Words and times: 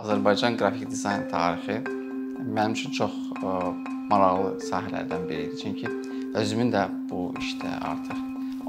Azərbaycan 0.00 0.54
qrafik 0.56 0.88
dizayn 0.88 1.26
tarixi 1.28 1.74
mənim 2.40 2.72
üçün 2.72 2.94
çox 2.96 3.16
ə, 3.36 3.50
maraqlı 4.08 4.54
sahələrdən 4.64 5.26
biri 5.28 5.42
idi. 5.50 5.58
Çünki 5.60 5.90
özümün 6.40 6.72
də 6.72 6.86
bu 7.10 7.26
işdə 7.40 7.74
artıq 7.84 8.22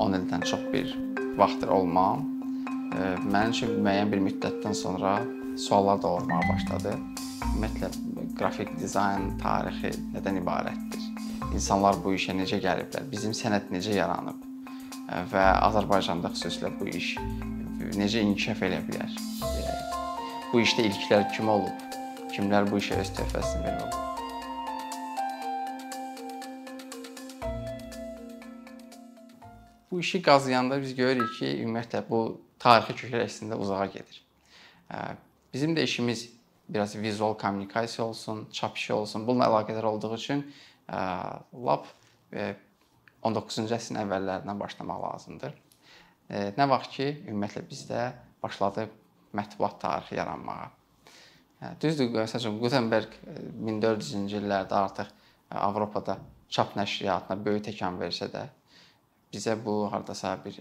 10 0.06 0.18
ildən 0.20 0.44
çox 0.52 0.66
bir 0.74 0.92
vaxtdır 1.40 1.72
olmam 1.78 2.26
ə, 2.26 3.16
mənim 3.24 3.56
üçün 3.56 3.80
müəyyən 3.80 4.12
bir 4.12 4.26
müddətdən 4.28 4.76
sonra 4.76 5.16
suallar 5.56 6.04
doğurmağa 6.04 6.42
başladı. 6.52 6.98
Ümumiyyətlə 7.54 8.28
qrafik 8.36 8.76
dizayn 8.84 9.32
tarixi 9.40 9.96
nədən 10.12 10.44
ibarətdir? 10.44 11.10
İnsanlar 11.56 12.04
bu 12.04 12.18
işə 12.20 12.36
necə 12.36 12.60
gəliblər? 12.64 13.08
Bizim 13.12 13.32
sənət 13.38 13.72
necə 13.72 13.96
yaranıb? 13.96 14.48
Və 15.32 15.50
Azərbaycanda 15.72 16.36
xüsusilə 16.36 16.76
bu 16.80 16.92
iş 16.92 17.16
necə 17.96 18.20
inkişaf 18.20 18.68
edə 18.68 18.84
bilər? 18.88 19.31
Bu 20.52 20.60
işdə 20.60 20.84
ilklər 20.84 21.30
kim 21.32 21.48
olub? 21.48 21.92
Kimlər 22.36 22.66
bu 22.68 22.80
işə 22.82 22.98
öz 23.00 23.10
töhfəsini 23.16 23.64
verib? 23.64 23.94
Bu 29.92 30.00
işi 30.00 30.22
qazıyanda 30.24 30.82
biz 30.82 30.96
görürük 30.96 31.34
ki, 31.40 31.50
ümumiyyətlə 31.64 32.04
bu 32.10 32.42
tarixi 32.60 32.98
köklər 33.00 33.26
əslində 33.26 33.56
uzağa 33.60 33.88
gedir. 33.96 34.22
Bizim 35.54 35.76
də 35.76 35.84
işimiz 35.88 36.30
biraz 36.70 36.96
vizual 36.96 37.34
kommunikasiya 37.40 38.06
olsun, 38.08 38.48
çap 38.52 38.78
işi 38.78 38.94
olsun, 38.94 39.28
bununla 39.28 39.48
əlaqədar 39.52 39.88
olduğu 39.88 40.16
üçün 40.16 40.46
lap 41.68 41.88
19-cu 43.24 43.76
əsrin 43.76 44.00
əvvəllərindən 44.04 44.60
başlamaq 44.60 45.04
lazımdır. 45.04 45.56
Nə 46.60 46.68
vaxt 46.72 46.96
ki, 46.96 47.08
ümumiyyətlə 47.28 47.68
bizdə 47.68 48.12
başladı 48.44 48.88
mətbuat 49.38 49.80
tarixi 49.82 50.18
yaranmağa. 50.18 50.70
Hə, 51.62 51.74
düzdür, 51.84 52.10
məsələn, 52.16 52.58
Gutenberg 52.62 53.16
1400-cü 53.62 54.42
illərdə 54.42 54.78
artıq 54.80 55.12
Avropada 55.52 56.18
çap 56.52 56.76
nəşriyyatına 56.80 57.38
böyük 57.46 57.66
təkan 57.70 58.00
versə 58.00 58.28
də, 58.32 58.46
bizə 59.32 59.56
bu 59.66 59.86
hardasa 59.92 60.34
bir 60.44 60.58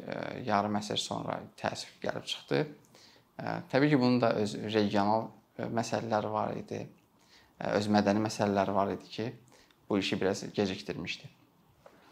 yarım 0.46 0.78
əsr 0.78 1.00
sonra 1.00 1.40
təəssüf 1.58 1.96
gəlib 2.02 2.26
çıxdı. 2.30 2.62
Təbii 3.72 3.90
ki, 3.90 3.98
bunun 3.98 4.20
da 4.22 4.34
öz 4.38 4.54
regional 4.74 5.28
məsələləri 5.58 6.30
var 6.32 6.54
idi. 6.58 6.84
Öz 7.74 7.88
mədəni 7.92 8.22
məsələləri 8.24 8.74
var 8.74 8.92
idi 8.94 9.10
ki, 9.10 9.26
bu 9.88 9.98
işi 9.98 10.20
biraz 10.20 10.44
gecikdirmişdi. 10.54 11.28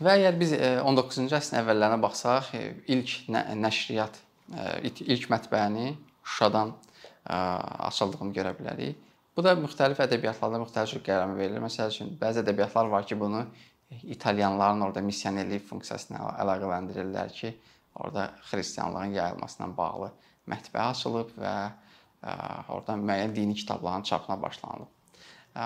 Və 0.02 0.14
əgər 0.18 0.38
biz 0.38 0.52
19-cu 0.58 1.34
əsrin 1.38 1.60
əvvəllərinə 1.62 2.00
baxsaq, 2.02 2.52
ilk 2.94 3.14
nəşriyyat, 3.58 4.18
ilk 4.84 5.28
mətbəəni 5.32 5.88
Şuşadan 6.28 6.74
açıldığını 7.88 8.34
görə 8.36 8.52
bilərik. 8.58 9.00
Bu 9.36 9.44
da 9.46 9.54
müxtəlif 9.58 10.00
ədəbiyyatlarda 10.02 10.60
müxtəlif 10.64 10.92
cür 10.96 11.02
qələmə 11.06 11.36
verilir. 11.38 11.62
Məsəl 11.62 11.92
üçün 11.92 12.14
bəzi 12.20 12.42
ədəbiyyatlar 12.42 12.90
var 12.90 13.06
ki, 13.06 13.18
bunu 13.20 13.44
italyanların 14.14 14.84
orada 14.86 15.00
missionerlik 15.00 15.64
funksiyasına 15.68 16.34
əlaqələndirirlər 16.42 17.30
ki, 17.32 17.52
orada 17.96 18.28
xristianlığın 18.50 19.14
yayılmasına 19.16 19.68
bağlı 19.76 20.10
mətbəə 20.50 20.88
açılıb 20.92 21.30
və 21.38 21.54
oradan 22.68 23.04
müəyyən 23.08 23.34
dini 23.36 23.54
kitabların 23.54 24.02
çapına 24.02 24.40
başlanılıb. 24.42 24.90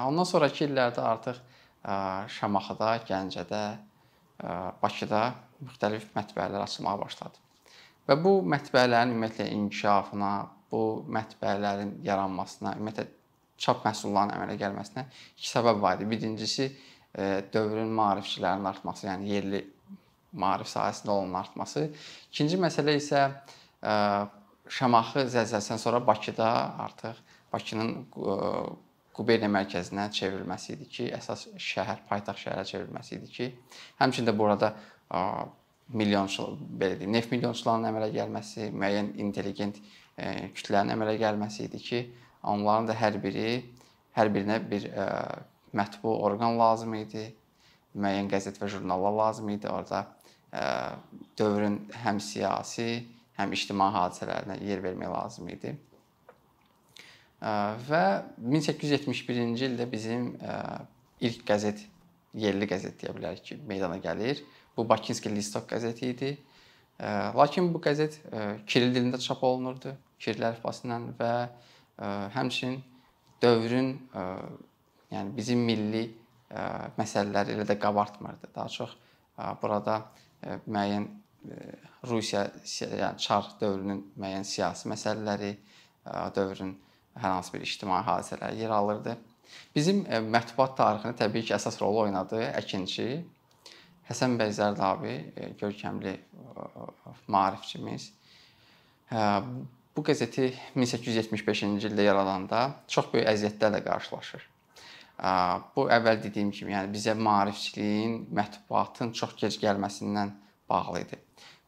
Ondan 0.02 0.28
sonrakı 0.28 0.66
illərdə 0.68 1.00
artıq 1.00 1.40
Şamaxıda, 2.38 2.90
Gəncədə, 3.08 3.62
Bakıda 4.82 5.22
müxtəlif 5.62 6.10
mətbəələr 6.16 6.62
açılmağa 6.62 7.00
başladı. 7.00 7.40
Və 8.08 8.16
bu 8.18 8.38
mətbəələrin 8.52 9.14
ümumiyyətlə 9.14 9.48
inkişafına, 9.56 10.32
bu 10.72 10.82
mətbəələrin 11.14 11.98
yaranmasına, 12.06 12.74
ümumiyyətlə 12.80 13.06
çap 13.62 13.84
məhsullarının 13.86 14.34
əmələ 14.36 14.56
gəlməsinə 14.60 15.06
iki 15.36 15.48
səbəb 15.48 15.80
var 15.82 16.00
idi. 16.00 16.08
Birincisi 16.10 16.66
e, 16.66 17.42
dövrün 17.54 17.92
maarifçilərinin 17.94 18.68
artması, 18.72 19.06
yəni 19.06 19.30
yerli 19.30 19.62
maarif 20.32 20.70
sahəsində 20.72 21.14
olanın 21.14 21.38
artması. 21.42 21.88
İkinci 22.32 22.60
məsələ 22.62 22.96
isə 22.98 23.26
e, 23.28 23.96
Şamaxı 24.72 25.26
zəlzələsindən 25.34 25.80
sonra 25.82 25.98
Bakıda 26.06 26.48
artıq 26.84 27.18
Bakının 27.52 27.90
e, 28.02 28.36
quberniya 29.16 29.50
mərkəzinə 29.52 30.08
çevrilməsi 30.16 30.76
idi 30.76 30.88
ki, 30.88 31.08
əsas 31.18 31.48
şəhər, 31.60 32.06
paytaxt 32.08 32.46
şəhərə 32.46 32.64
çevrilməsi 32.70 33.18
idi 33.18 33.32
ki, 33.36 33.48
həmçinin 34.00 34.30
də 34.30 34.36
burada 34.38 34.72
milyonçu 35.88 36.46
belə 36.80 36.98
deyim, 37.00 37.12
neft 37.12 37.32
milyonçularının 37.34 37.90
əmələ 37.90 38.10
gəlməsi, 38.14 38.70
müəyyən 38.72 39.12
intelligent 39.20 39.78
e, 40.16 40.48
kütlənin 40.56 40.94
əmələ 40.94 41.18
gəlməsi 41.20 41.66
idi 41.66 41.82
ki, 41.82 42.02
onların 42.48 42.90
da 42.90 42.96
hər 42.98 43.18
biri 43.22 43.60
hər 44.16 44.32
birinə 44.32 44.58
bir 44.70 44.88
e, 44.88 45.06
mətbu 45.76 46.16
orqan 46.26 46.58
lazım 46.60 46.96
idi. 47.00 47.28
Müəyyən 47.96 48.28
qəzet 48.32 48.60
və 48.60 48.68
jurnallar 48.72 49.14
lazım 49.16 49.50
idi. 49.52 49.68
Orada 49.68 50.04
e, 50.52 50.64
dövrün 51.38 51.78
həm 52.04 52.20
siyasi, 52.24 53.04
həm 53.38 53.54
ictimai 53.56 53.90
hadisələrinə 53.96 54.58
yer 54.64 54.84
vermək 54.84 55.12
lazım 55.12 55.48
idi. 55.52 55.74
Ə, 57.42 57.52
və 57.88 58.02
1871-ci 58.38 59.66
ildə 59.66 59.88
bizim 59.90 60.28
ə, 60.38 60.56
ilk 61.26 61.42
qəzet 61.48 61.80
yerli 62.38 62.68
qəzet 62.70 63.00
deyə 63.00 63.14
bilərik 63.16 63.42
ki, 63.48 63.56
meydana 63.68 63.98
gəlir. 64.02 64.44
Bu 64.76 64.88
Bakinski 64.88 65.30
Listok 65.34 65.68
qəzeti 65.70 66.10
idi. 66.14 66.30
Lakin 67.36 67.72
bu 67.74 67.80
qəzet 67.82 68.18
Kiril 68.66 68.94
dilində 68.94 69.18
çap 69.20 69.42
olunurdu, 69.44 69.94
Kiril 70.22 70.46
əlifbası 70.52 70.86
ilə 70.86 70.98
və 71.18 71.32
həmçinin 72.36 72.78
dövrün 73.42 73.90
yəni 75.12 75.34
bizim 75.36 75.64
milli 75.66 76.04
məsələləri 76.98 77.56
elə 77.56 77.66
də 77.68 77.78
qabartmırdı. 77.80 78.52
Daha 78.54 78.68
çox 78.68 78.94
burada 79.62 79.98
müəyyən 80.68 81.08
Rusiya, 82.06 82.46
yəni 82.62 83.18
Çar 83.18 83.48
dövrünün 83.60 84.04
müəyyən 84.14 84.46
siyasi 84.46 84.88
məsələləri, 84.92 85.56
dövrün 86.36 86.76
hər 87.18 87.34
hansı 87.34 87.52
bir 87.56 87.64
ictimai 87.66 88.02
hadisələri 88.06 88.62
yer 88.62 88.70
alırdı. 88.70 89.16
Bizim 89.74 90.04
mətbuat 90.32 90.76
tarixində 90.78 91.16
təbii 91.18 91.42
ki, 91.44 91.52
əsas 91.56 91.80
rolu 91.82 92.06
oynadı 92.06 92.40
əkinçi 92.62 93.08
Həsən 94.12 94.36
bəy 94.36 94.52
Zərdabi, 94.52 95.14
e, 95.34 95.52
görkəmli 95.60 96.12
e, 96.12 97.14
maarifçimiz 97.32 98.12
bu 99.96 100.02
qəzeti 100.06 100.46
1875-ci 100.76 101.66
ildə 101.90 102.06
yaradanda 102.06 102.62
çox 102.88 103.10
böyük 103.12 103.26
əziyyətlərlə 103.28 103.82
qarşılaşır. 103.84 104.46
Bu 105.76 105.84
əvvəl 105.92 106.22
dediyim 106.24 106.50
kimi, 106.54 106.72
yəni 106.72 106.88
bizə 106.94 107.12
maarifçiliyin, 107.18 108.14
mətbuatın 108.34 109.12
çox 109.18 109.36
gec 109.42 109.58
gəlməsindən 109.60 110.32
bağlı 110.70 111.02
idi. 111.04 111.18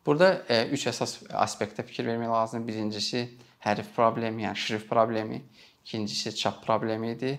Burada 0.06 0.30
e, 0.48 0.64
üç 0.72 0.86
əsas 0.90 1.18
aspektə 1.44 1.84
fikir 1.86 2.08
vermək 2.08 2.32
lazımdır. 2.32 2.66
Birincisi 2.68 3.22
hərf 3.64 3.92
problemi, 3.96 4.44
yəni 4.44 4.60
şrif 4.60 4.88
problemi, 4.88 5.42
ikincisi 5.84 6.34
çap 6.36 6.64
problemi 6.64 7.12
idi 7.12 7.38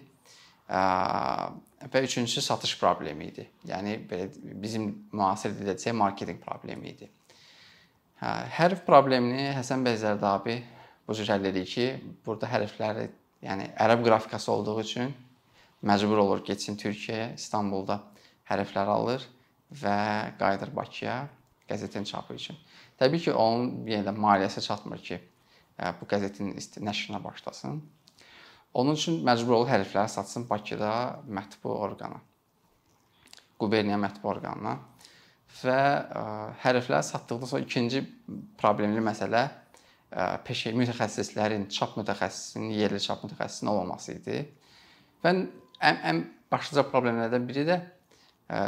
və 0.70 2.02
üçüncüsü 2.04 2.42
satış 2.42 2.80
problemi 2.80 3.30
idi. 3.30 3.46
Yəni 3.70 4.00
belə 4.10 4.30
bizim 4.62 4.88
müasir 5.14 5.54
dildə 5.54 5.76
desək 5.78 5.94
marketinq 5.98 6.42
problemi 6.42 6.96
idi. 6.96 7.10
Hə, 8.22 8.32
hərf 8.58 8.86
problemini 8.88 9.52
Həsən 9.58 9.84
bəy 9.86 10.00
Zərdabi 10.02 10.62
bu 11.08 11.14
cür 11.14 11.30
həll 11.30 11.46
edir 11.52 11.68
ki, 11.70 11.88
burada 12.26 12.50
hərfləri, 12.50 13.10
yəni 13.46 13.70
ərəb 13.78 14.06
qrafikası 14.08 14.52
olduğu 14.52 14.80
üçün 14.82 15.14
məcbur 15.86 16.24
olur 16.24 16.44
getsin 16.46 16.80
Türkiyəyə, 16.82 17.36
İstanbulda 17.38 18.00
hərfləri 18.50 18.94
alır 18.96 19.28
və 19.84 19.98
qayıdır 20.40 20.74
Bakıya 20.76 21.20
qəzetin 21.70 22.06
çapı 22.06 22.34
üçün. 22.40 22.58
Təbii 22.98 23.22
ki, 23.28 23.34
onun 23.34 23.86
yenə 23.90 24.08
də 24.08 24.16
maliyyəsi 24.18 24.64
çatmır 24.66 25.04
ki, 25.06 25.20
bu 26.00 26.08
qəzetin 26.10 26.56
nəşrinə 26.86 27.22
başlasın. 27.24 27.84
Onun 28.76 28.98
üçün 29.00 29.22
məcbur 29.24 29.62
olub 29.62 29.70
hərfləri 29.72 30.12
satsın 30.12 30.48
Bakıda 30.50 30.92
mətbu 31.32 31.72
orqana. 31.72 32.20
Quberniya 33.62 33.96
mətbu 34.02 34.28
orqanına 34.34 34.74
və 35.62 35.78
ə, 35.80 36.24
hərfləri 36.66 37.08
satdıqdan 37.08 37.52
sonra 37.52 37.64
ikinci 37.64 38.02
problemli 38.60 39.04
məsələ 39.04 39.46
ə, 39.48 40.26
peşə 40.44 40.74
mütəxəssislərin, 40.76 41.70
çap 41.72 41.96
mütəxəssisinin, 42.00 42.74
yerli 42.76 43.00
çap 43.00 43.24
mütəxəssisinin 43.24 43.72
olmaması 43.72 44.18
idi. 44.18 44.42
Və 45.24 45.32
ən 45.32 46.02
ən 46.12 46.24
başlıca 46.52 46.84
problemlərdən 46.92 47.48
biri 47.48 47.64
də 47.70 47.80
ə, 47.80 48.66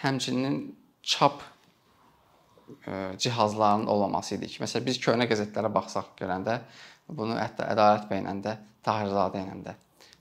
həmçinin 0.00 0.62
çap 1.04 1.44
ə, 2.86 3.16
cihazlarının 3.20 3.86
olmaması 3.90 4.36
idi 4.38 4.50
ki, 4.54 4.62
məsələn 4.64 4.86
biz 4.88 5.00
köhnə 5.02 5.28
qəzetlərə 5.30 5.70
baxsaq 5.74 6.14
görəndə 6.20 6.60
bunu 7.08 7.38
hətta 7.38 7.68
Ədalət 7.72 8.06
bəylə 8.10 8.36
də 8.44 8.58
Tahirzadə 8.84 9.40
ilə 9.44 9.58
də 9.64 9.74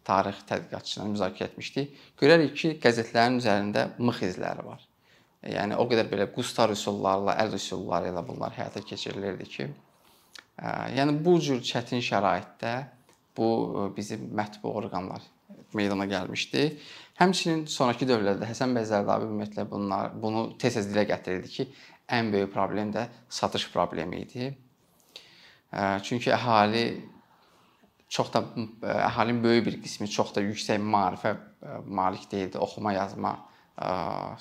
tarix 0.03 0.41
tədqiqatçısıyla 0.49 1.09
müzakirə 1.11 1.49
etmişdik. 1.51 1.93
Görərik 2.19 2.55
ki, 2.59 2.73
qəzetlərin 2.83 3.39
üzərində 3.39 3.87
mıx 3.99 4.23
izləri 4.29 4.65
var. 4.67 4.81
Yəni 5.43 5.75
o 5.79 5.85
qədər 5.91 6.07
belə 6.11 6.27
qustar 6.31 6.71
üsullarla, 6.71 7.35
əl 7.43 7.55
üsulları 7.57 8.11
ilə 8.11 8.23
bunlar 8.27 8.55
həyata 8.55 8.83
keçirilirdi 8.87 9.47
ki, 9.55 9.67
yəni 10.97 11.17
bu 11.25 11.37
cür 11.43 11.63
çətin 11.63 12.03
şəraitdə 12.03 12.73
bu 13.37 13.47
bizim 13.97 14.29
mətbu 14.37 14.71
orqanlar 14.71 15.23
meydana 15.73 16.05
gəlmişdi. 16.05 16.67
Həmçinin 17.19 17.65
sonrakı 17.69 18.07
dövrlərdə 18.09 18.47
Həsən 18.49 18.73
bəy 18.77 18.85
Zərdabi 18.89 19.27
ümumiyyətlə 19.27 19.65
bunlar 19.69 20.13
bunu 20.21 20.45
tez-tez 20.61 20.87
dilə 20.89 21.05
gətirirdi 21.09 21.51
ki, 21.55 21.67
ən 22.09 22.31
böyük 22.33 22.53
problem 22.53 22.91
də 22.93 23.07
satış 23.29 23.69
problemi 23.71 24.21
idi. 24.25 24.51
Çünki 26.03 26.31
əhali 26.31 26.85
çox 28.13 28.29
da 28.33 28.43
əhalinin 29.07 29.41
böyük 29.43 29.65
bir 29.65 29.79
qismi 29.81 30.07
çox 30.11 30.35
da 30.35 30.43
yüksək 30.43 30.77
maarifə 30.77 31.35
malik 31.85 32.29
deyildi. 32.31 32.59
Oxuma, 32.61 32.93
yazma 32.93 33.33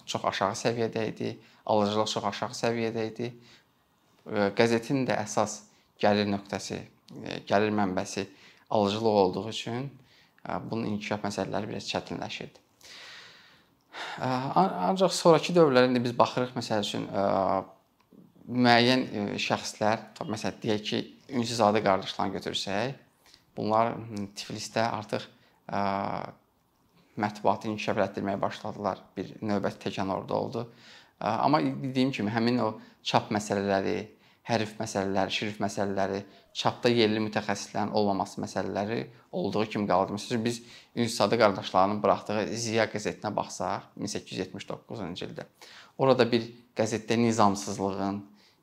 çox 0.06 0.24
aşağı 0.28 0.58
səviyyədə 0.60 1.06
idi, 1.08 1.30
alıcılıq 1.66 2.10
çox 2.12 2.24
aşağı 2.32 2.58
səviyyədə 2.58 3.06
idi. 3.12 3.30
Qəzetin 4.58 5.06
də 5.08 5.16
əsas 5.22 5.62
gəlir 6.02 6.28
nöqtəsi, 6.28 6.82
gəlir 7.48 7.72
mənbəsi 7.72 8.26
alıcılıq 8.70 9.16
olduğu 9.24 9.48
üçün 9.48 9.88
bunun 10.70 10.90
inkişaf 10.92 11.24
məsələləri 11.24 11.72
biraz 11.72 11.88
çətinləşirdi. 11.88 12.60
Ancaq 14.22 15.12
sonrakı 15.14 15.54
dövrlərdə 15.56 15.90
indi 15.90 16.02
biz 16.04 16.14
baxırıq 16.18 16.52
məsəl 16.56 16.84
üçün 16.84 17.08
müəyyən 18.52 19.06
şəxslər, 19.40 20.06
məsələn 20.28 20.62
deyək 20.62 20.86
ki, 20.88 21.02
Ünsizadə 21.32 21.80
qardaşlarını 21.80 22.36
götürsək, 22.36 22.96
bunlar 23.56 23.94
Tiflisdə 24.36 24.82
artıq 24.84 25.24
mətbuatı 27.22 27.70
inkişaf 27.70 28.00
etdirməyə 28.06 28.40
başladılar. 28.40 29.00
Bir 29.16 29.30
növbəti 29.44 29.86
təkan 29.86 30.12
orada 30.12 30.34
oldu. 30.34 30.64
Amma 31.20 31.60
dediyim 31.62 32.10
kimi 32.12 32.32
həmin 32.34 32.58
o 32.64 32.68
çap 33.06 33.30
məsələləri, 33.32 33.96
hərf 34.48 34.74
məsələləri, 34.80 35.30
şrif 35.30 35.60
məsələləri, 35.62 36.22
çapda 36.58 36.90
yerli 36.90 37.20
mütəxəssislərin 37.28 37.92
olmaması 37.98 38.40
məsələləri 38.42 39.04
olduğu 39.38 39.64
kimi 39.74 39.86
qaldı. 39.88 40.16
Məsələn 40.16 40.42
biz 40.44 40.62
Ünsizadə 40.98 41.38
qardaşlarının 41.40 42.02
buraxdığı 42.02 42.46
Ziya 42.58 42.88
qəzetinə 42.90 43.30
baxsaq 43.36 43.92
1879-cu 44.02 45.28
ildə. 45.28 45.46
Orada 45.98 46.26
bir 46.28 46.48
qəzetdə 46.76 47.16
nizamsızlığın, 47.22 48.18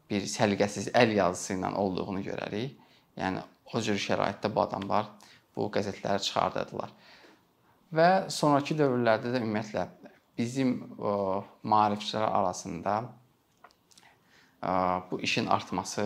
bir 0.10 0.28
səliqəsiz 0.28 0.92
əl 0.98 1.16
yazısı 1.16 1.56
ilə 1.56 1.72
olduğunu 1.80 2.26
görərik. 2.28 2.76
Yəni 3.20 3.46
o 3.74 3.82
cür 3.86 4.00
şəraitdə 4.02 4.52
bu 4.54 4.66
adamlar 4.66 5.08
bu 5.56 5.70
qəzetləri 5.74 6.24
çıxardırdılar. 6.26 6.92
Və 7.96 8.10
sonrakı 8.34 8.76
dövrlərdə 8.78 9.32
də 9.34 9.42
ümumiyyətlə 9.42 9.88
bizim 10.38 10.76
maarifçilər 11.64 12.28
arasında 12.28 13.00
bu 15.12 15.20
işin 15.24 15.48
artması 15.48 16.06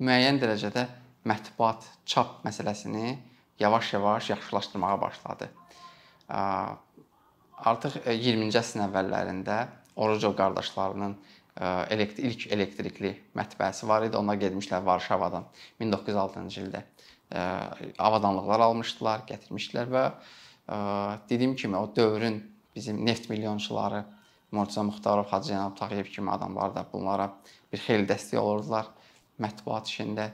müəyyən 0.00 0.40
dərəcədə 0.42 0.86
mətbuat, 1.28 1.84
çap 2.04 2.40
məsələsini 2.44 3.18
yavaş-yavaş 3.60 4.30
yaxşılaşdırmağa 4.30 5.00
başladı. 5.00 5.50
Artıq 7.60 8.00
20-ci 8.08 8.58
əsrin 8.62 8.86
əvvəllərində 8.88 9.56
Orucov 10.00 10.32
qardaşlarının 10.38 11.16
ilk 11.90 12.46
elektrikli 12.54 13.10
mətbəəsi 13.36 13.88
var 13.88 14.06
idi. 14.06 14.16
Onlar 14.16 14.38
getmişlər 14.40 14.84
Varşavadan 14.86 15.44
1906-cı 15.80 16.62
ildə 16.64 16.82
avadanlıqlar 18.00 18.64
almışdılar, 18.64 19.26
gətirmişdilər 19.28 19.92
və 19.92 20.04
dediyim 21.28 21.54
kimi 21.56 21.76
o 21.76 21.84
dövrün 21.96 22.40
bizim 22.74 23.04
neft 23.06 23.28
milyonçuları 23.30 24.04
Murtuza 24.50 24.82
Muxtarov, 24.82 25.24
Hacı 25.24 25.46
Zeynal 25.46 25.70
Tağıyev 25.70 26.04
kimi 26.04 26.30
adamlar 26.30 26.74
da 26.74 26.86
bunlara 26.92 27.30
bir 27.72 27.82
xeyli 27.82 28.06
dəstək 28.10 28.40
olurdular 28.40 28.90
mətbuat 29.40 29.88
işində, 29.88 30.30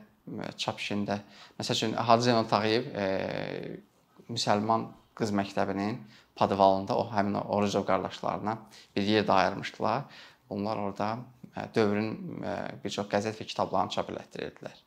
çap 0.59 0.81
işində. 0.83 1.21
Məsəl 1.59 1.79
üçün 1.79 1.93
Hacı 2.09 2.29
Zeynal 2.29 2.49
Tağıyev 2.51 2.89
e, 2.95 3.07
müsəlman 4.29 4.89
qız 5.17 5.33
məktəbinin 5.37 6.01
podvalında 6.37 6.97
o 6.97 7.07
həmin 7.13 7.39
Orucov 7.45 7.87
qardaşlarına 7.87 8.57
bir 8.97 9.03
yer 9.03 9.27
də 9.27 9.33
ayırmışdılar. 9.33 10.03
Onlar 10.51 10.77
orada 10.77 11.19
e, 11.57 11.69
dövrün 11.75 12.43
e, 12.43 12.57
bir 12.85 12.91
çox 12.91 13.09
qəzet 13.13 13.39
və 13.39 13.47
kitablarını 13.47 13.95
çap 13.95 14.11
elətdirirdilər. 14.11 14.83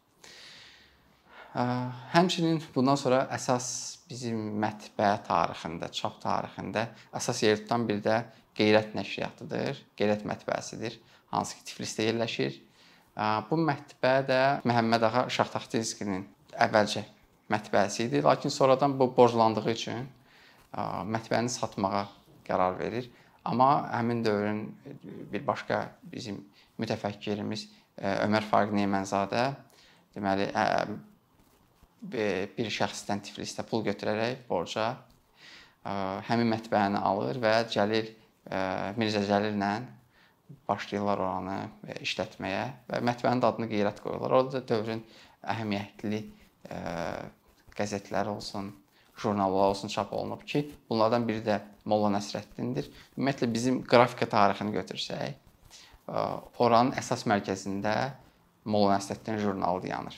Həmçinin 2.13 2.59
bundan 2.75 2.97
sonra 2.99 3.23
əsas 3.33 3.69
bizim 4.09 4.37
mətbəə 4.61 5.15
tarixində, 5.25 5.87
çap 5.89 6.19
tarixində 6.21 6.83
əsas 7.17 7.41
yer 7.41 7.57
tutan 7.63 7.87
bir 7.89 8.03
də 8.05 8.19
Qeyrət 8.59 8.91
nəşriyyatıdır. 8.93 9.77
Qeyrət 9.97 10.25
mətbəəsidir, 10.27 10.97
hansı 11.31 11.57
ki 11.59 11.65
Tiflisdə 11.69 12.09
yerləşir. 12.09 12.59
Bu 13.49 13.57
mətbə 13.59 14.13
də 14.27 14.41
Məhəmməd 14.67 15.05
ağa 15.09 15.23
Şahtaxtinskinin 15.33 16.25
əvvəlcə 16.65 17.03
mətbəəsi 17.49 18.05
idi, 18.07 18.21
lakin 18.23 18.53
sonradan 18.53 18.93
bu 18.99 19.09
borclandığı 19.15 19.65
üçün 19.71 20.07
mətbəəni 21.15 21.49
satmağa 21.49 22.05
qərar 22.47 22.77
verir. 22.79 23.09
Amma 23.45 23.89
həmin 23.91 24.23
dövrün 24.25 24.63
bir 25.31 25.45
başqa 25.47 25.87
bizim 26.03 26.43
mütəfəkkirimiz 26.79 27.67
Ömər 27.99 28.45
Fariq 28.47 28.71
Neymənzadə 28.77 29.45
deməli 30.15 30.47
bir 32.01 32.71
şəxsdən 32.71 33.23
Tiflisdə 33.25 33.65
pul 33.67 33.83
götürərək 33.87 34.45
borca 34.47 34.93
həmin 36.29 36.53
mətbəəni 36.53 37.01
alır 37.09 37.39
və 37.43 37.53
gəlir 37.73 38.13
Mirzə 38.99 39.25
Cəlillə 39.27 39.73
başlayırlar 40.67 41.21
oranı 41.23 41.57
işlətməyə 42.03 42.65
və 42.89 43.01
mətbəənin 43.05 43.45
adını 43.45 43.69
Qeyrət 43.71 44.01
qoyurlar. 44.03 44.35
Orada 44.39 44.59
da 44.59 44.67
dövrün 44.69 45.03
əhəmiyyətli 45.53 46.21
qəzetləri 47.77 48.31
olsun, 48.33 48.71
jurnallar 49.19 49.73
olsun 49.73 49.91
çap 49.91 50.13
olunub 50.13 50.45
ki, 50.47 50.63
bunlardan 50.89 51.27
biri 51.27 51.43
də 51.45 51.59
Molla 51.89 52.11
Nəsrəddindir. 52.15 52.89
Ümumiyyətlə 53.17 53.51
bizim 53.53 53.81
qrafika 53.87 54.27
tarixini 54.29 54.73
götürsək, 54.75 55.37
oranın 56.59 56.95
əsas 56.99 57.25
mərkəzində 57.29 57.95
Molla 58.65 58.97
Nəsrəddin 58.97 59.39
jurnalı 59.41 59.85
dayanır. 59.87 60.17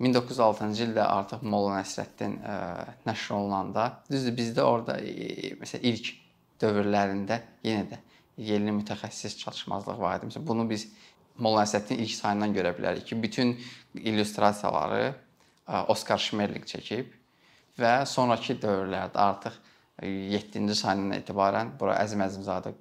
1906-cı 0.00 0.84
ildə 0.86 1.04
artıq 1.04 1.42
Molla 1.42 1.80
Nəsrəddin 1.80 2.36
ə, 2.38 2.58
nəşr 3.06 3.34
olunanda, 3.34 3.88
düzdür 4.10 4.36
bizdə 4.36 4.62
orada 4.62 4.94
e, 5.02 5.56
məsələn 5.58 5.88
ilk 5.90 6.12
dövrlərində 6.62 7.40
yenə 7.66 7.88
də 7.90 7.98
yerli 8.38 8.72
mütəxəssis 8.80 9.38
çatışmazlıq 9.42 10.00
var 10.00 10.18
idi. 10.18 10.30
Məsələn 10.30 10.46
bunu 10.46 10.66
biz 10.70 10.88
Molla 11.38 11.62
Nəsrəddin 11.62 12.02
ilk 12.02 12.14
sayından 12.16 12.54
görə 12.54 12.74
bilərik 12.74 13.06
ki, 13.06 13.18
bütün 13.22 13.54
illüstrasiyaları 13.94 15.02
ə, 15.10 15.84
Oskar 15.92 16.18
Şmerlik 16.22 16.66
çəkib 16.70 17.12
və 17.78 17.92
sonrakı 18.10 18.58
dövrlərdə 18.62 19.22
artıq 19.22 19.58
7-ci 20.02 20.74
sayından 20.78 21.18
etibarən 21.18 21.72
bura 21.78 21.98
Əzim 22.02 22.22
Əzimzadə 22.22 22.74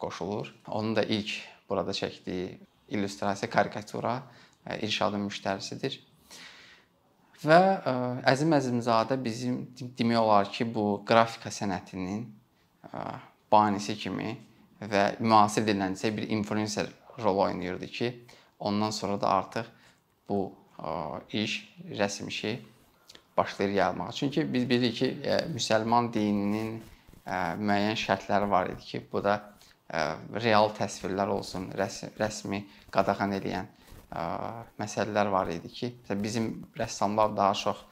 qoşulur. 0.00 0.52
Onun 0.68 0.96
da 0.96 1.04
ilk 1.04 1.32
burada 1.68 1.92
çəkdiyi 1.96 2.58
illüstrasiya 2.88 3.50
karikatura 3.50 4.20
İrşadın 4.80 5.24
müştərisidir. 5.28 5.96
Və 7.40 7.60
Əzim 8.28 8.52
Əzimzadə 8.52 9.16
bizim 9.24 9.62
demək 9.96 10.20
olar 10.20 10.50
ki, 10.52 10.66
bu 10.74 11.00
qrafika 11.08 11.48
sənətinin 11.48 12.26
banisi 13.52 13.96
kimi 13.96 14.36
və 14.80 15.04
müasir 15.20 15.66
dilləncə 15.66 16.12
bir 16.16 16.28
influencer 16.30 16.88
rol 17.22 17.38
oynayırdı 17.46 17.86
ki, 17.86 18.10
ondan 18.58 18.90
sonra 18.90 19.20
da 19.20 19.28
artıq 19.28 19.68
bu 20.28 20.52
ə, 20.78 21.20
iş, 21.32 21.56
rəsm 21.98 22.28
işi 22.28 22.58
başlayır 23.36 23.72
yayılmağa. 23.72 24.12
Çünki 24.12 24.46
biz 24.52 24.68
bilirik 24.70 24.96
ki, 24.96 25.10
ə, 25.24 25.40
müsəlman 25.52 26.12
dininin 26.14 26.78
ə, 27.26 27.56
müəyyən 27.60 27.98
şərtləri 28.00 28.50
var 28.50 28.72
idi 28.72 28.86
ki, 28.92 29.02
bu 29.12 29.24
da 29.24 29.36
ə, 29.88 30.16
real 30.40 30.72
təsvirlər 30.78 31.32
olsun, 31.36 31.70
rəsm, 31.76 32.16
rəsmi 32.20 32.64
qadağan 32.90 33.36
edən 33.40 33.68
məsələlər 34.80 35.30
var 35.30 35.50
idi 35.54 35.68
ki, 35.70 35.92
bizim 36.18 36.64
rəssamlar 36.74 37.36
daha 37.36 37.54
çox 37.54 37.84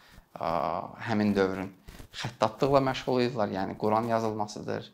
həmin 1.07 1.35
dövrün 1.37 1.71
xəttatlıqla 2.15 2.81
məşğul 2.89 3.23
idilər. 3.29 3.53
Yəni 3.55 3.77
Quran 3.79 4.09
yazılmasıdır 4.11 4.89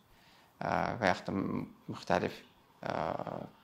və 1.00 1.12
yaxud 1.12 1.30
da 1.30 1.34
müxtəlif 1.92 2.40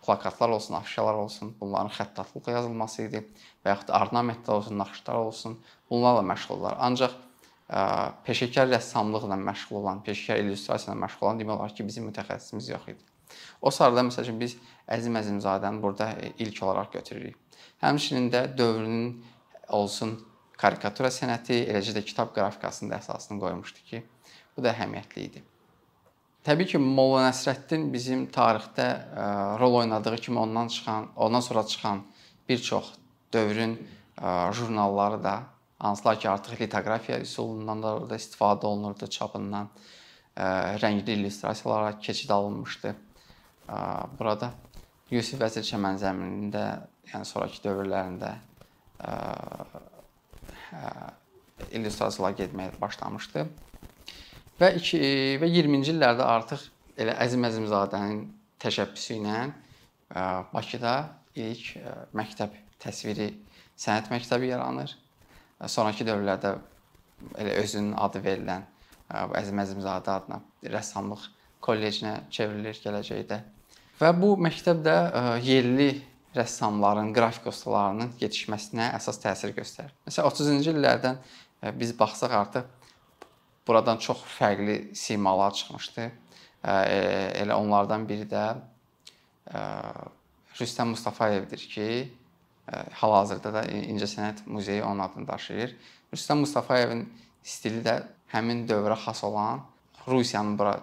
plakatlar 0.05 0.49
olsun, 0.49 0.75
afişalar 0.75 1.15
olsun, 1.15 1.57
bunların 1.61 1.91
xəttatlıqla 1.93 2.53
yazılması 2.53 3.03
idi 3.09 3.25
və 3.65 3.75
yaxud 3.75 3.91
da 3.91 3.99
ornamentlər 4.01 4.55
olsun, 4.61 4.79
naxışlar 4.81 5.15
olsun, 5.15 5.59
bunlarla 5.91 6.23
məşğullar. 6.33 6.79
Ancaq 6.81 7.17
peşəkar 8.27 8.71
rəssamlıqla 8.73 9.37
məşğul 9.45 9.83
olan, 9.83 10.01
peşəkar 10.07 10.41
illüstrasiya 10.43 10.95
ilə 10.95 11.03
məşğul 11.05 11.27
olan 11.29 11.43
demək 11.43 11.59
olar 11.59 11.75
ki, 11.77 11.87
bizim 11.87 12.09
mütəxəssisimiz 12.09 12.71
yox 12.73 12.89
idi. 12.95 13.05
O 13.63 13.71
sırada 13.71 14.03
məsəl 14.09 14.27
üçün 14.27 14.41
biz 14.41 14.57
Əzim 14.91 15.15
Əzimzadəni 15.21 15.83
burada 15.83 16.09
ilk 16.39 16.63
olaraq 16.65 16.91
götürürük. 16.97 17.37
Həmçinin 17.85 18.27
də 18.33 18.41
dövrünün 18.59 19.23
olsun 19.69 20.17
karikatura 20.59 21.13
sənəti, 21.15 21.61
eləcə 21.71 21.95
də 21.95 22.03
kitab 22.05 22.35
qrafikasında 22.35 22.99
əsasını 22.99 23.39
qoymuşdu 23.41 23.87
ki, 23.87 24.03
bu 24.57 24.65
da 24.65 24.73
əhəmiyyətli 24.75 25.29
idi. 25.29 25.45
Təbii 26.45 26.71
ki, 26.73 26.79
Molla 26.81 27.27
Nəsrəddin 27.29 27.91
bizim 27.93 28.27
tarixdə 28.33 28.87
ə, 28.87 29.25
rol 29.61 29.83
oynadığı 29.83 30.17
kimi 30.17 30.39
ondan 30.41 30.69
çıxan, 30.69 31.09
ondan 31.17 31.41
sonra 31.41 31.67
çıxan 31.67 32.03
bir 32.49 32.59
çox 32.59 32.95
dövrün 33.33 33.77
ə, 34.17 34.53
jurnalları 34.57 35.23
da 35.25 35.35
hansılar 35.79 36.21
ki, 36.21 36.31
artıq 36.31 36.61
litoqrafiya 36.61 37.21
üsulundan 37.21 37.83
da 37.83 37.95
orada 37.95 38.17
istifadə 38.17 38.67
olunurdu, 38.67 39.07
çapından. 39.07 39.69
Rəngli 40.81 41.11
illüstrasiyalara 41.11 41.99
keçid 41.99 42.31
alınmışdı. 42.31 42.95
Burada 44.19 44.53
Yusif 45.11 45.41
Vəzir 45.43 45.67
Çəmənzəminində, 45.67 46.63
yəni 47.11 47.27
sonrakı 47.27 47.61
dövrlərində 47.65 48.31
illüstrasiyalar 51.75 52.39
getməyə 52.39 52.73
başlamışdı. 52.81 53.45
Və 54.61 54.75
2 54.77 54.99
və 55.41 55.49
20-ci 55.49 55.95
illərdə 55.95 56.25
artıq 56.29 56.67
elə 57.01 57.15
Əzim 57.25 57.47
Əzimzadənin 57.49 58.19
təşəbbüsü 58.61 59.15
ilə 59.17 59.37
Bakıda 60.53 60.97
ilk 61.41 61.79
məktəb 62.13 62.59
təsviri 62.83 63.31
sənət 63.81 64.11
məktəbi 64.13 64.51
yaranır. 64.51 64.93
Sonrakı 65.65 66.05
dövrlərdə 66.05 66.51
elə 67.41 67.55
özünün 67.63 67.95
adı 68.05 68.21
verilən 68.27 68.67
Əzim 69.41 69.63
Əzimzadə 69.65 70.13
adına 70.19 70.43
rəssamlıq 70.75 71.25
kollecinə 71.65 72.13
çevrilir 72.29 72.77
gələcəkdə. 72.85 73.39
Və 73.97 74.11
bu 74.17 74.35
məktəbdə 74.45 74.97
yerli 75.45 75.89
rəssamların, 76.37 77.15
qrafik 77.17 77.49
ustalarının 77.49 78.13
yetişməsinə 78.21 78.91
əsas 78.99 79.23
təsir 79.25 79.57
göstərir. 79.57 79.97
Məsələn 80.05 80.29
30-cu 80.37 80.77
illərdən 80.77 81.19
biz 81.81 81.97
baxsaq 81.97 82.37
artıq 82.37 82.69
buradan 83.67 83.99
çox 83.99 84.23
fərqli 84.39 84.95
simalar 84.97 85.55
çıxmışdı. 85.55 86.11
Elə 86.65 87.55
onlardan 87.57 88.09
biri 88.09 88.27
də 88.29 88.45
Rüstəm 90.61 90.93
Mustafayevdir 90.93 91.63
ki, 91.73 91.87
hal-hazırda 93.01 93.53
da 93.55 93.63
İncəsənət 93.65 94.45
Muzeyi 94.47 94.83
onun 94.85 95.05
adını 95.07 95.29
daşıyır. 95.29 95.77
Rüstəm 96.15 96.45
Mustafayevin 96.45 97.07
stili 97.43 97.83
də 97.87 98.01
həmin 98.35 98.67
dövrə 98.69 98.99
xas 99.05 99.25
olan 99.25 99.65
Rusiyanın 100.09 100.59
bura 100.59 100.75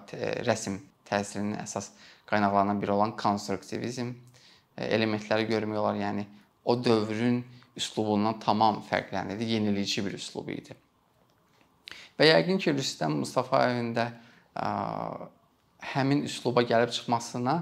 rəsm 0.48 0.80
təsirinin 1.10 1.60
əsas 1.62 1.92
qaynaqlarından 2.28 2.82
biri 2.82 2.92
olan 2.92 3.14
konstruktivizm 3.18 4.12
elementləri 4.78 5.48
görmək 5.50 5.80
olar. 5.80 5.96
Yəni 5.96 6.26
o 6.66 6.76
dövrün 6.84 7.44
üslubundan 7.78 8.40
tamam 8.40 8.82
fərqlənirdi, 8.90 9.44
yenilikçi 9.44 10.06
bir 10.06 10.18
üslub 10.18 10.50
idi. 10.50 10.76
Və 12.18 12.32
yəqin 12.32 12.58
ki, 12.62 12.74
Rüstəm 12.74 13.20
Mustafayevin 13.22 13.94
də 13.98 14.08
həmin 15.94 16.24
üsluba 16.26 16.64
gəlib 16.66 16.90
çıxmasına 16.96 17.58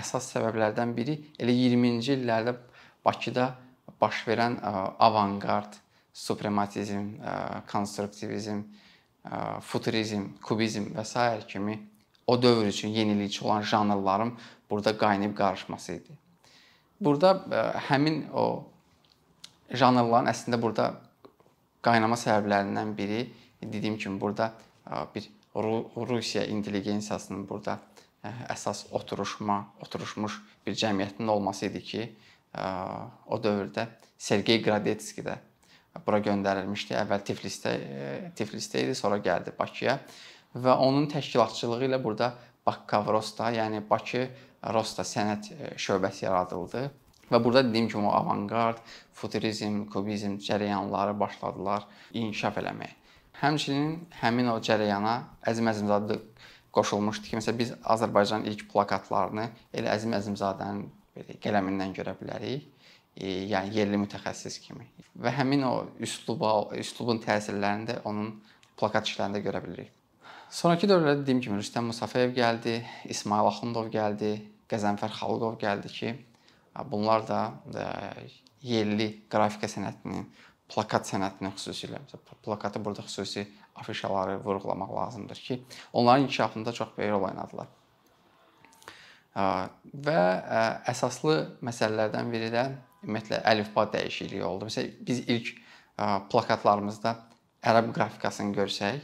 əsas 0.00 0.28
səbəblərdən 0.34 0.92
biri 0.96 1.16
elə 1.40 1.54
20-ci 1.54 2.18
illərdə 2.18 2.56
Bakıda 3.04 3.54
baş 4.00 4.22
verən 4.28 4.58
avanqard, 4.98 5.76
suprematizm, 6.12 7.10
konstruktivizm, 7.70 8.62
futurizm, 9.60 10.28
kubizm 10.42 10.90
və 10.96 11.04
s. 11.04 11.24
kimi 11.48 11.78
o 12.26 12.42
dövr 12.42 12.66
üçün 12.66 12.88
yenilikçi 12.88 13.44
olan 13.44 13.62
janrların 13.62 14.34
burada 14.70 14.96
qaynayıb 14.98 15.36
qarışması 15.36 15.92
idi. 15.92 16.18
Burada 17.00 17.44
həmin 17.88 18.28
o 18.32 18.64
janrların 19.70 20.30
əslində 20.32 20.60
burada 20.62 20.94
qaynama 21.82 22.16
səbəblərindən 22.16 22.96
biri 22.96 23.26
dediyim 23.72 23.98
kimi 23.98 24.20
burada 24.20 24.52
bir 25.14 25.30
Rusiya 25.54 26.44
intelligensiyasının 26.50 27.48
burada 27.48 27.78
əsas 28.24 28.86
oturuşma, 28.90 29.58
oturuşmuş 29.82 30.40
bir 30.66 30.74
cəmiyyətin 30.74 31.28
olması 31.28 31.66
idi 31.66 31.82
ki, 31.82 32.06
o 33.26 33.38
dövrdə 33.42 33.86
Sergey 34.18 34.62
Gradetski 34.62 35.22
də 35.26 35.36
bura 36.06 36.18
göndərilmişdi. 36.24 36.96
Əvvəl 36.98 37.22
Tiflisdə 37.28 37.74
Tiflisdə 38.38 38.82
idi, 38.82 38.94
sonra 38.98 39.20
gəldi 39.22 39.52
Bakıya 39.58 39.98
və 40.54 40.74
onun 40.80 41.06
təşkilatçılığı 41.12 41.84
ilə 41.86 42.02
burada 42.02 42.32
Bakkavrosda, 42.66 43.52
yəni 43.58 43.82
Bakı 43.90 44.26
Rosta 44.74 45.04
sənət 45.04 45.52
şöbəsi 45.76 46.24
yaradıldı. 46.24 46.88
Və 47.30 47.38
burada 47.44 47.62
dediyim 47.66 47.88
kimi 47.88 48.06
o 48.08 48.12
avanqard, 48.12 48.80
futurizm, 49.12 49.84
kubizm 49.92 50.38
cərəyanları 50.44 51.14
başladılar 51.20 51.86
inkişaf 52.12 52.58
eləməyə. 52.60 52.94
Həmçinin 53.40 53.96
həmin 54.20 54.50
o 54.52 54.58
cərəyana 54.62 55.14
Əzim 55.50 55.68
Əzimzadə 55.70 56.20
qoşulmuşdu 56.74 57.30
ki, 57.30 57.38
məsələn 57.38 57.58
biz 57.58 57.72
Azərbaycanın 57.94 58.46
ilk 58.50 58.68
plakatlarını 58.70 59.48
elə 59.74 59.90
Əzim 59.94 60.14
Əzimzadənin 60.18 60.86
belə 61.14 61.36
qələmindən 61.42 61.94
görə 61.96 62.14
bilərik. 62.20 62.70
E, 63.14 63.44
yəni 63.46 63.76
yerli 63.76 63.98
mütəxəssis 64.02 64.58
kimi. 64.62 64.88
Və 65.22 65.30
həmin 65.36 65.62
o 65.68 65.74
üsluba, 66.02 66.54
üslubun 66.78 67.20
təsirlərini 67.22 67.86
də 67.92 67.98
onun 68.10 68.32
plakat 68.78 69.06
işlərində 69.06 69.42
görə 69.44 69.60
bilirik. 69.62 69.92
Sonrakı 70.50 70.88
dövrlərdə 70.90 71.22
dediyim 71.22 71.42
kimi 71.44 71.60
Rüstəm 71.60 71.88
Musafayev 71.90 72.34
gəldi, 72.34 72.80
İsmail 73.10 73.50
Axundov 73.50 73.90
gəldi, 73.94 74.32
Qəzənfər 74.70 75.14
Xalqov 75.14 75.60
gəldi 75.62 75.92
ki, 75.94 76.10
bunlar 76.90 77.22
da 77.28 77.40
e, 77.70 78.26
yerli 78.66 79.08
qrafika 79.30 79.70
sənətinin, 79.70 80.26
plakat 80.74 81.06
sənətinin 81.06 81.54
xüsusilə 81.54 82.00
plakatı 82.42 82.82
burada 82.84 83.02
xüsusi 83.06 83.46
afişaları 83.74 84.40
vurğulamaq 84.44 84.94
lazımdır 84.96 85.36
ki, 85.36 85.62
onların 85.92 86.22
inkişafında 86.22 86.72
çox 86.72 86.88
böyük 86.98 87.12
rol 87.12 87.28
oynadılar. 87.28 87.66
Və 89.34 90.20
əsaslı 90.90 91.36
məsələlərdən 91.66 92.30
biri 92.30 92.50
də 92.54 92.64
ümumiyyətlə 93.04 93.40
əlifba 93.50 93.86
dəyişikliyi 93.92 94.44
oldu. 94.46 94.68
Məsələn, 94.70 94.92
biz 95.06 95.24
ilk 95.28 95.50
plakatlarımızda 96.30 97.16
ərəb 97.66 97.90
qrafikasını 97.96 98.54
görsək, 98.54 99.00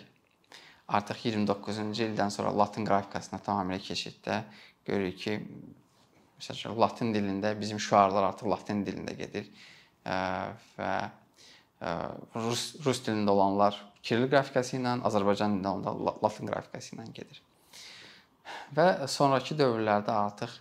artıq 0.90 1.24
29-cu 1.30 2.06
ildən 2.06 2.30
sonra 2.34 2.52
latın 2.58 2.86
qrafikasına 2.86 3.40
tamamilə 3.46 3.82
keçiddə 3.82 4.42
görürük 4.86 5.18
ki, 5.24 5.36
məsələn, 6.40 6.78
latın 6.78 7.14
dilində 7.14 7.54
bizim 7.58 7.80
şüarlar 7.82 8.30
artıq 8.32 8.50
latın 8.54 8.84
dilində 8.86 9.14
gedir 9.18 9.50
və 10.06 10.94
rus 11.80 12.64
rus 12.84 13.00
dilində 13.06 13.32
olanlar 13.32 13.76
Kiril 14.02 14.30
qrafikası 14.32 14.78
ilə, 14.78 14.96
Azərbaycan 15.04 15.58
dilində 15.58 15.74
onda 15.76 15.92
latın 16.24 16.48
qrafikası 16.48 16.94
ilə 16.96 17.04
gedir. 17.12 17.40
Və 18.76 19.06
sonrakı 19.08 19.56
dövrlərdə 19.58 20.14
artıq 20.14 20.54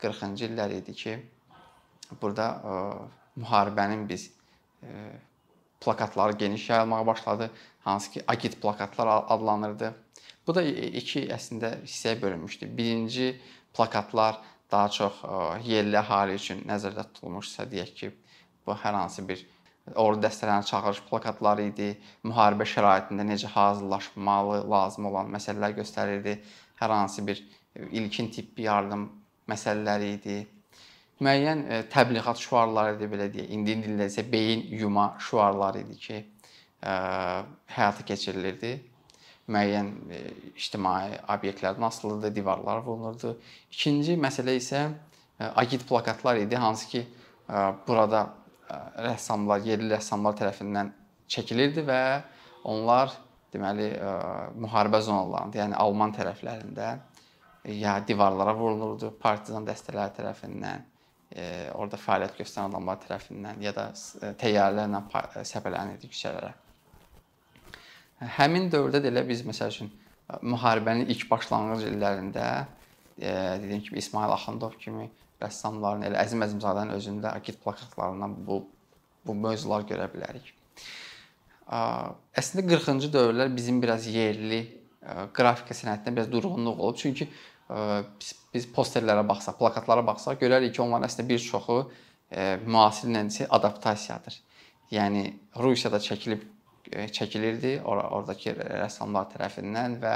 40-cı 0.00 0.46
illər 0.48 0.72
idi 0.78 0.94
ki, 0.96 1.16
burada 2.20 2.46
müharibənin 3.36 4.06
biz 4.08 4.30
plakatları 5.80 6.32
geniş 6.40 6.70
yayılmağa 6.70 7.06
başladı. 7.06 7.50
Hansı 7.84 8.10
ki, 8.10 8.22
agit 8.26 8.62
plakatlar 8.62 9.24
adlanırdı. 9.28 9.92
Bu 10.46 10.54
da 10.54 10.62
iki 10.62 11.26
əslində 11.28 11.76
hissəyə 11.84 12.16
bölünmüşdü. 12.22 12.68
Birinci 12.76 13.40
plakatlar 13.76 14.40
daha 14.70 14.88
çox 14.88 15.22
yerli 15.64 15.96
əhali 16.00 16.40
üçün 16.40 16.64
nəzərdə 16.68 17.04
tutulmuşsa 17.12 17.68
deyək 17.70 17.94
ki, 18.00 18.12
bu 18.66 18.76
hər 18.80 18.96
hansı 18.96 19.28
bir 19.28 19.44
ordu 19.94 20.22
dəstələrinə 20.26 20.66
çağırış 20.68 21.02
plakatları 21.08 21.68
idi. 21.70 21.90
Müharibə 22.26 22.66
şəraitində 22.68 23.26
necə 23.26 23.50
hazırlaşmalı 23.50 24.62
lazım 24.70 25.10
olan 25.10 25.32
məsələlər 25.34 25.76
göstərirdi. 25.80 26.38
Hər 26.80 26.94
hansı 26.94 27.26
bir 27.26 27.42
ilkin 27.90 28.30
tibbi 28.34 28.66
yardım 28.68 29.08
məsələləri 29.50 30.14
idi. 30.16 30.38
Müəyyən 31.20 31.66
e, 31.68 31.80
təbliğat 31.92 32.40
şüarları 32.40 32.96
idi 32.96 33.08
belə 33.12 33.26
deyək. 33.32 33.50
İndi 33.52 33.76
dildə 33.84 34.06
isə 34.08 34.24
beyin 34.32 34.64
yuma 34.80 35.10
şüarları 35.20 35.82
idi 35.84 35.96
ki, 36.00 36.20
ə, 36.80 36.92
e, 36.92 36.94
həyata 37.76 38.06
keçirilirdi. 38.08 38.72
Müəyyən 39.52 39.90
ə, 39.92 40.16
e, 40.16 40.34
ictimai 40.54 41.18
obyektlərdən 41.36 41.86
asılırdı, 41.90 42.32
divarlar 42.38 42.80
vurulurdu. 42.86 43.34
İkinci 43.72 44.16
məsələ 44.20 44.56
isə 44.56 44.86
ə, 44.88 45.50
agit 45.60 45.84
plakatlar 45.88 46.40
idi, 46.40 46.56
hansı 46.56 46.88
ki, 46.88 47.04
ə, 47.48 47.66
burada 47.88 48.24
rəssamlar, 49.06 49.64
yerli 49.66 49.90
rəssamlar 49.92 50.36
tərəfindən 50.38 50.92
çəkilirdi 51.30 51.84
və 51.86 52.00
onlar 52.70 53.12
deməli 53.50 53.90
müharibə 54.62 55.00
zonalarında, 55.02 55.58
yəni 55.58 55.78
Alman 55.78 56.12
tərəflərində 56.14 56.92
ya 57.76 57.98
divarlara 58.06 58.54
vurulurdu 58.56 59.10
partizan 59.20 59.66
dəstələri 59.66 60.14
tərəfindən, 60.16 60.84
orada 61.76 61.98
fəaliyyət 62.00 62.38
göstərən 62.40 62.70
adamlar 62.70 62.98
tərəfindən 63.04 63.62
ya 63.62 63.72
da 63.76 63.90
təyyarələrlə 64.40 65.44
səpələnirdi 65.50 66.10
küçələrə. 66.10 66.52
Həmin 68.38 68.68
dövrdə 68.72 69.00
də 69.02 69.10
elə 69.12 69.22
biz 69.28 69.42
məsəl 69.46 69.70
üçün 69.72 69.90
müharibənin 70.42 71.08
ilk 71.10 71.26
başlanğıc 71.30 71.86
illərində 71.88 72.46
dediyim 73.18 73.82
kimi 73.86 73.98
İsmail 73.98 74.32
Axundov 74.32 74.76
kimi 74.80 75.10
rəssamların, 75.40 76.04
elə 76.08 76.20
Əzim 76.20 76.44
Əzimzadənin 76.46 76.96
özündə 76.96 77.32
agit 77.34 77.60
plakatlarından 77.64 78.36
bu 78.46 78.62
bu 79.26 79.36
mövzuları 79.36 79.86
görə 79.90 80.08
bilərik. 80.12 80.52
Əslində 81.70 82.64
40-cı 82.72 83.10
dövrlər 83.14 83.50
bizim 83.54 83.80
biraz 83.82 84.06
yerli 84.10 84.62
qrafika 85.36 85.76
sənətində 85.76 86.14
biraz 86.16 86.30
durğunluq 86.32 86.80
olub. 86.80 86.98
Çünki 86.98 87.28
biz, 88.20 88.32
biz 88.54 88.68
posterlərə 88.74 89.22
baxsaq, 89.28 89.58
plakatlara 89.60 90.04
baxsaq 90.06 90.40
görərik 90.40 90.74
ki, 90.74 90.82
onların 90.82 91.08
əslində 91.08 91.28
bir 91.28 91.44
çoxu 91.44 91.82
müasir 92.66 93.10
ilə 93.12 93.46
adaptasiyadır. 93.58 94.40
Yəni 94.90 95.26
Rusiyada 95.60 96.00
çəkilib 96.02 96.48
çəkilirdi 96.90 97.76
or 97.86 98.00
oradakı 98.02 98.56
rəssamlar 98.56 99.28
tərəfindən 99.30 100.00
və 100.02 100.14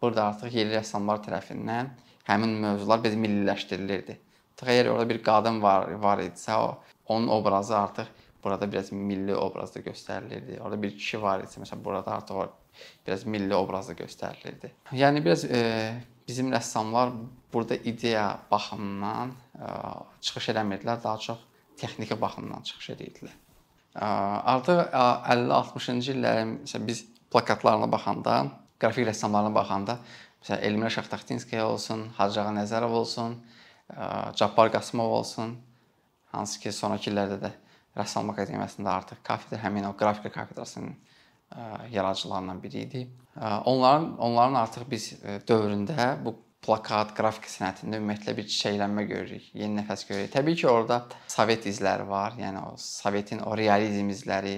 burada 0.00 0.30
artıq 0.30 0.54
yerli 0.56 0.78
rəssamlar 0.78 1.20
tərəfindən 1.26 1.90
həmin 2.30 2.54
mövzular 2.62 3.02
biz 3.04 3.18
milliləşdirilirdi. 3.20 4.16
Əgər 4.62 4.88
orada 4.88 5.08
bir 5.10 5.22
qadın 5.24 5.62
var 5.62 5.90
var 6.00 6.22
idisə, 6.22 6.54
o 6.56 6.78
onun 7.14 7.28
obrazı 7.28 7.76
artıq 7.78 8.06
burada 8.44 8.72
biraz 8.72 8.92
milli 8.92 9.34
obrazda 9.36 9.80
göstərilirdi. 9.80 10.60
Orada 10.60 10.82
bir 10.82 10.92
kişi 10.98 11.22
var 11.22 11.42
idisə, 11.44 11.62
məsələn, 11.64 11.84
burada 11.84 12.12
artıq 12.18 12.34
o 12.34 12.46
biraz 13.06 13.24
milli 13.26 13.54
obrazda 13.54 13.92
göstərilirdi. 13.98 14.70
Yəni 14.92 15.24
biraz 15.24 15.44
e, 15.44 15.60
bizim 16.28 16.52
rəssamlar 16.52 17.12
burada 17.52 17.76
ideya 17.76 18.26
baxımından 18.50 19.32
e, 19.54 19.70
çıxış 20.20 20.48
eləmirdilər, 20.54 21.02
daha 21.04 21.18
çox 21.18 21.38
texniki 21.80 22.20
baxımdan 22.20 22.62
çıxış 22.62 22.90
edirdilər. 22.96 23.34
E, 23.96 24.04
artıq 24.54 24.84
50-60-cı 24.92 26.12
e, 26.12 26.14
illərin 26.16 26.54
məsələn 26.64 26.86
biz 26.86 27.04
plakatlarına 27.32 27.90
baxanda, 27.92 28.38
qrafik 28.80 29.08
rəssamlarına 29.08 29.54
baxanda, 29.54 29.98
məsələn 30.42 30.64
Elmira 30.68 30.90
Şaxtaxtinskaya 30.98 31.68
olsun, 31.68 32.08
Hacıağa 32.18 32.52
Nəzərov 32.60 33.00
olsun, 33.02 33.38
Cabbar 34.36 34.72
Qasımov 34.72 35.10
olsun, 35.20 35.58
hansı 36.32 36.60
ki 36.60 36.72
sonrakı 36.72 37.10
illərdə 37.10 37.40
də 37.42 37.50
Rəssamlıq 37.96 38.32
Akademiyasında 38.32 38.90
artıq 38.90 39.20
kafedra 39.22 39.60
həmin 39.62 39.84
o 39.90 39.92
qrafika 39.96 40.32
kafedrasının 40.32 40.96
yaradıcılarından 41.90 42.62
biri 42.62 42.78
idi. 42.78 43.08
Onların 43.64 44.18
onların 44.18 44.54
artıq 44.54 44.90
biz 44.90 45.12
dövründə 45.22 46.24
bu 46.24 46.34
plakat, 46.64 47.12
qrafika 47.14 47.50
sənətində 47.52 48.00
ümumiyyətlə 48.00 48.34
bir 48.38 48.46
çiçəklənmə 48.48 49.04
görürük, 49.06 49.50
yeni 49.54 49.82
nəfəs 49.82 50.06
görürük. 50.08 50.32
Təbii 50.32 50.56
ki, 50.56 50.68
orada 50.68 51.02
Sovet 51.28 51.66
izləri 51.68 52.08
var, 52.08 52.38
yəni 52.40 52.62
o 52.64 52.72
Sovetin 52.80 53.44
o 53.44 53.52
realizm 53.56 54.08
izləri. 54.08 54.56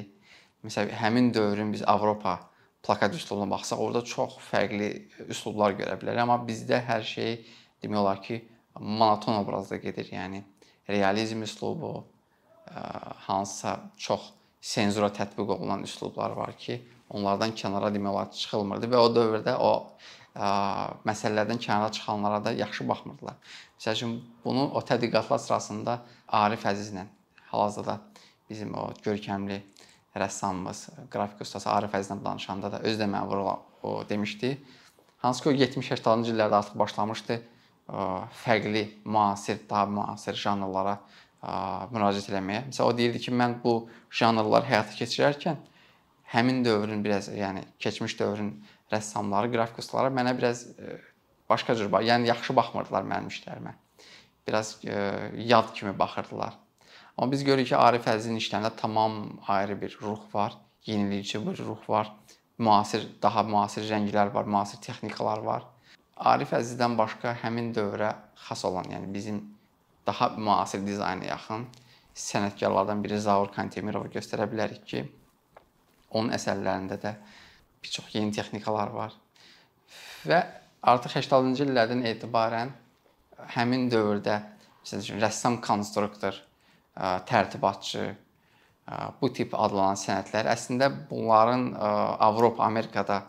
Məsələn, 0.64 0.94
həmin 1.02 1.32
dövrün 1.34 1.72
biz 1.74 1.82
Avropa 1.82 2.38
plakat 2.86 3.14
üslubuna 3.18 3.50
baxsaq, 3.50 3.82
orada 3.82 4.04
çox 4.06 4.38
fərqli 4.52 4.92
üslublar 5.26 5.74
görə 5.74 5.98
bilərik, 5.98 6.22
amma 6.22 6.38
bizdə 6.46 6.78
hər 6.86 7.02
şey 7.02 7.40
demək 7.82 7.98
olar 7.98 8.22
ki, 8.22 8.38
monoton 8.80 9.40
obrazda 9.40 9.76
gedir. 9.76 10.08
Yəni 10.12 10.42
realizm 10.88 11.42
üslubu, 11.42 12.04
hansısa 13.26 13.80
çox 13.96 14.32
senzura 14.60 15.08
tətbiq 15.14 15.50
olunan 15.58 15.82
üslublar 15.82 16.30
var 16.30 16.56
ki, 16.58 16.80
onlardan 17.10 17.54
kənara 17.54 17.92
demək 17.94 18.10
olar 18.10 18.30
çıxılmırdı 18.34 18.90
və 18.90 18.98
o 18.98 19.10
dövrdə 19.14 19.54
o 19.62 19.72
ə, 20.34 20.48
məsələlərdən 21.06 21.60
kənara 21.62 21.92
çıxanlara 21.94 22.42
da 22.44 22.52
yaxşı 22.52 22.88
baxmırdılar. 22.88 23.36
Məsəl 23.78 23.98
üçün 23.98 24.16
bunu 24.44 24.66
o 24.74 24.82
tədqiqatlar 24.82 25.38
sırasında 25.38 26.00
Arif 26.28 26.66
Əzizlə 26.66 27.06
hal-hazırda 27.52 28.00
bizim 28.50 28.74
o 28.74 28.88
görkəmli 29.04 29.60
rəssamımız, 30.16 30.88
qrafik 31.12 31.46
ustası 31.46 31.70
Arif 31.70 31.94
Əzizlə 31.94 32.18
danışanda 32.24 32.72
da 32.72 32.82
özü 32.82 33.04
də 33.04 33.10
mənə 33.12 33.58
o 33.82 34.02
demişdi. 34.08 34.56
Hansı 35.22 35.42
ki 35.42 35.48
o 35.48 35.52
70-80-cı 35.52 36.34
illərdə 36.34 36.58
artıq 36.58 36.78
başlamışdı 36.78 37.38
ə, 37.38 37.55
fərqli 37.86 38.84
müasir, 39.04 39.60
daha 39.70 39.86
müasir 39.86 40.34
janrlara 40.34 40.98
müraciət 41.92 42.32
eləməyə. 42.32 42.64
Məsələn, 42.70 42.88
o 42.90 42.96
deyirdi 42.98 43.20
ki, 43.26 43.34
mən 43.36 43.58
bu 43.62 43.74
janrları 44.10 44.66
həyata 44.66 44.96
keçirərkən 44.98 45.60
həmin 46.32 46.64
dövrün 46.66 47.04
biraz, 47.04 47.28
yəni 47.30 47.62
keçmiş 47.78 48.18
dövrün 48.18 48.50
rəssamları, 48.90 49.52
qrafik 49.52 49.78
ustaları 49.78 50.10
mənə 50.14 50.34
biraz 50.38 50.64
başqa 51.50 51.76
cür, 51.78 51.92
yəni 52.02 52.26
yaxşı 52.32 52.56
baxmırdılar 52.56 53.06
mənim 53.06 53.30
işlərimə. 53.30 53.76
Biraz 54.46 54.76
yad 54.82 55.72
kimi 55.74 55.98
baxırdılar. 55.98 56.58
Amma 57.16 57.32
biz 57.32 57.44
görürük 57.44 57.70
ki, 57.70 57.76
Arif 57.78 58.06
Əzizin 58.10 58.36
işlərində 58.40 58.72
tamam 58.76 59.38
ayrı 59.48 59.78
bir 59.80 59.96
ruh 60.02 60.20
var, 60.34 60.58
yenilikçi 60.86 61.40
bir 61.46 61.62
ruh 61.64 61.88
var. 61.88 62.12
Müasir, 62.58 63.06
daha 63.22 63.42
müasir 63.42 63.86
rənglər 63.88 64.34
var, 64.34 64.44
müasir 64.44 64.82
texnikalar 64.82 65.38
var. 65.46 65.64
Arif 66.16 66.54
Əzizdən 66.56 66.96
başqa 66.96 67.34
həmin 67.42 67.74
dövrə 67.76 68.14
xas 68.46 68.64
olan, 68.64 68.88
yəni 68.88 69.12
bizim 69.12 69.42
daha 70.06 70.30
müasir 70.38 70.80
dizayna 70.86 71.28
yaxın 71.28 71.66
sənətkarlardan 72.16 73.02
biri 73.04 73.18
Zaur 73.20 73.50
Kantemirovu 73.52 74.08
göstərə 74.14 74.46
bilərik 74.48 74.86
ki, 74.88 75.02
onun 76.16 76.32
əsərlərində 76.32 76.96
də 77.02 77.12
bir 77.82 77.92
çox 77.92 78.14
yeni 78.14 78.32
texnikalar 78.32 78.94
var. 78.94 79.12
Və 80.24 80.40
artıq 80.88 81.18
80-cı 81.18 81.66
illərdən 81.66 82.06
etibarən 82.08 82.72
həmin 83.58 83.90
dövrdə 83.92 84.40
məsələn 84.80 85.20
rəssam 85.20 85.60
konstruktor, 85.60 86.38
tərtibatçı 87.28 88.06
bu 89.20 89.28
tip 89.36 89.52
adlanan 89.58 89.98
sənətlər 90.00 90.48
əslində 90.48 90.88
bunların 91.10 91.72
Avropa, 91.76 92.64
Amerikada 92.64 93.24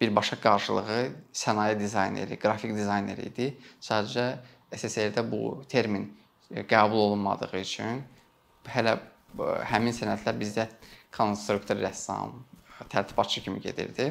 birbaşa 0.00 0.40
qarşılığı 0.40 1.12
sənaye 1.32 1.78
dizayneri, 1.80 2.38
qrafik 2.38 2.74
dizayneri 2.76 3.28
idi. 3.30 3.50
Sadəcə 3.80 4.26
SSR-də 4.74 5.24
bu 5.30 5.62
termin 5.68 6.08
e, 6.50 6.62
qəbul 6.62 7.06
olunmadığı 7.08 7.50
üçün 7.60 8.02
hələ 8.74 8.96
e, 8.98 9.48
həmin 9.70 9.94
sənədlər 9.94 10.36
bizdə 10.40 10.66
konstruktor 11.14 11.78
rəssam, 11.78 12.34
tərtibatçı 12.90 13.44
kimi 13.46 13.62
gedirdi. 13.62 14.10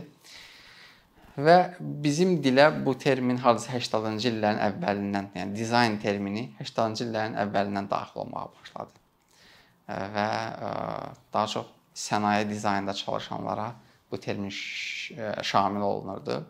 Və 1.33 1.57
bizim 1.79 2.35
dilə 2.45 2.67
bu 2.85 2.93
termin 2.97 3.39
hardasa 3.41 3.73
80-cı 3.73 4.29
illərin 4.29 4.59
əvvəlindən, 4.69 5.31
yəni 5.39 5.55
dizayn 5.57 5.97
termini 5.99 6.51
80-cı 6.61 7.07
illərin 7.07 7.39
əvvəlindən 7.45 7.89
daxil 7.91 8.25
olmağa 8.25 8.49
başladı. 8.59 9.01
E, 9.89 9.95
və 10.15 10.27
daha 11.33 11.47
çox 11.47 11.71
sənaye 11.93 12.49
dizaynında 12.49 12.93
çalışanlara 12.93 13.73
bu 14.13 14.19
termin 14.21 14.54
şamil 15.41 15.82
olunurdu. 15.82 16.43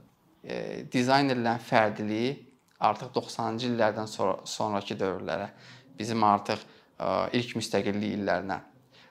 Dizayn 0.91 1.31
edilən 1.31 1.61
fərdiliyi 1.63 2.33
artıq 2.83 3.13
90-cı 3.15 3.69
illərdən 3.71 4.09
sonra 4.11 4.37
sonrakı 4.49 4.97
dövrlərə 4.99 5.47
bizim 5.99 6.23
artıq 6.27 6.59
ə, 6.59 7.29
ilk 7.37 7.55
müstəqillik 7.59 8.17
illərinə 8.17 8.59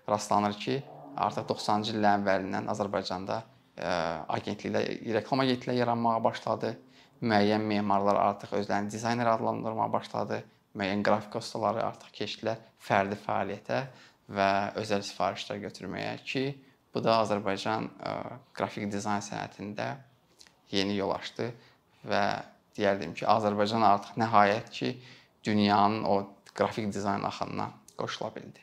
rastlanır 0.09 0.59
ki, 0.61 0.79
artıq 1.17 1.47
90-cı 1.49 1.95
illərin 1.95 2.23
əvvəlindən 2.23 2.71
Azərbaycanda 2.73 3.38
ə, 3.41 3.93
agentliklər, 4.37 4.88
reklama 5.19 5.47
agentlikləri 5.47 5.81
yaranmağa 5.81 6.19
başladı. 6.25 6.75
Müəyyən 7.23 7.62
memarlar 7.65 8.19
artıq 8.19 8.57
özlərini 8.59 8.91
dizayner 8.91 9.31
adlandırmağa 9.37 9.93
başladı. 9.93 10.43
Müəyyən 10.77 11.05
qrafik 11.07 11.37
ustaları 11.38 11.85
artıq 11.87 12.12
keçdilər 12.19 12.61
fərdi 12.83 13.17
fəaliyyətə 13.25 13.83
və 14.33 14.51
özəl 14.83 15.05
sifarişlər 15.07 15.61
götürməyə 15.69 16.17
ki, 16.27 16.45
bu 16.94 17.02
da 17.05 17.18
Azərbaycan 17.24 17.88
ə, 17.88 18.14
qrafik 18.57 18.90
dizayn 18.92 19.24
sənətində 19.24 19.88
yeni 20.72 20.96
yol 20.96 21.14
açdı 21.16 21.50
və 22.09 22.24
deyərdim 22.76 23.14
ki, 23.16 23.26
Azərbaycan 23.28 23.85
artıq 23.87 24.18
nəhayət 24.20 24.72
ki, 24.72 24.92
dünyanın 25.44 26.05
o 26.09 26.20
qrafik 26.55 26.92
dizayn 26.92 27.24
axınına 27.28 27.70
qoşula 27.96 28.33
bildi. 28.37 28.61